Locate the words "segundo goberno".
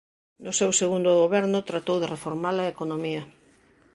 0.81-1.67